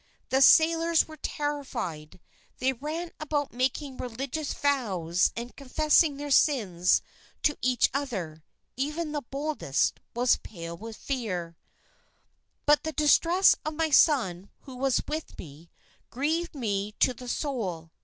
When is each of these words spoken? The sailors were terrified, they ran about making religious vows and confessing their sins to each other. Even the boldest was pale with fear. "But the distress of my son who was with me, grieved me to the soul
The 0.29 0.41
sailors 0.41 1.07
were 1.07 1.17
terrified, 1.17 2.19
they 2.57 2.73
ran 2.73 3.11
about 3.19 3.53
making 3.53 3.97
religious 3.97 4.51
vows 4.51 5.31
and 5.35 5.55
confessing 5.55 6.17
their 6.17 6.31
sins 6.31 7.03
to 7.43 7.55
each 7.61 7.87
other. 7.93 8.43
Even 8.75 9.11
the 9.11 9.21
boldest 9.21 9.99
was 10.15 10.37
pale 10.37 10.75
with 10.75 10.97
fear. 10.97 11.55
"But 12.65 12.81
the 12.81 12.93
distress 12.93 13.53
of 13.63 13.75
my 13.75 13.91
son 13.91 14.49
who 14.61 14.75
was 14.75 15.03
with 15.07 15.37
me, 15.37 15.69
grieved 16.09 16.55
me 16.55 16.93
to 16.93 17.13
the 17.13 17.27
soul 17.27 17.91